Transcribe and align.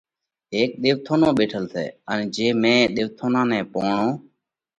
هيڪ 0.53 0.71
ۮيوَٿونو 0.83 1.29
ٻيٺل 1.37 1.65
سئہ 1.73 1.85
ان 2.11 2.19
جي 2.35 2.47
مئين 2.61 2.81
ۮيوَٿونا 2.95 3.41
نئہ 3.49 3.59
پوڻو 3.71 4.03